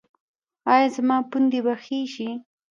[0.71, 2.29] ایا زما پوندې به ښې شي؟